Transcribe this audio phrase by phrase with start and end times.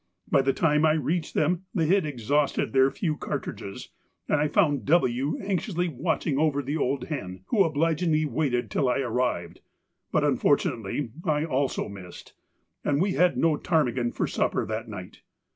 [0.27, 3.89] By the time I reached them they had exhausted their few cartridges,
[4.27, 5.37] and I found W.
[5.39, 9.59] anxiously watching over the old hen, who obligingly waited till I arrived,
[10.11, 12.33] but unfortunately I also missed,
[12.83, 15.21] and we had no ptarmigan for supper that night.